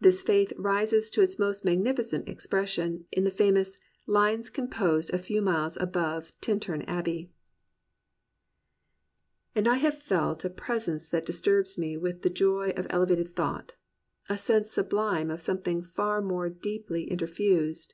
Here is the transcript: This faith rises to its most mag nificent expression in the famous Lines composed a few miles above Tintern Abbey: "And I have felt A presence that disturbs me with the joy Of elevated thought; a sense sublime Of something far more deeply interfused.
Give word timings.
This 0.00 0.22
faith 0.22 0.52
rises 0.58 1.08
to 1.10 1.22
its 1.22 1.38
most 1.38 1.64
mag 1.64 1.78
nificent 1.78 2.28
expression 2.28 3.06
in 3.12 3.22
the 3.22 3.30
famous 3.30 3.78
Lines 4.08 4.50
composed 4.50 5.10
a 5.10 5.18
few 5.18 5.40
miles 5.40 5.76
above 5.76 6.32
Tintern 6.40 6.82
Abbey: 6.88 7.30
"And 9.54 9.68
I 9.68 9.76
have 9.76 9.96
felt 9.96 10.44
A 10.44 10.50
presence 10.50 11.08
that 11.10 11.24
disturbs 11.24 11.78
me 11.78 11.96
with 11.96 12.22
the 12.22 12.28
joy 12.28 12.70
Of 12.70 12.88
elevated 12.90 13.36
thought; 13.36 13.74
a 14.28 14.36
sense 14.36 14.72
sublime 14.72 15.30
Of 15.30 15.40
something 15.40 15.84
far 15.84 16.20
more 16.20 16.50
deeply 16.50 17.08
interfused. 17.08 17.92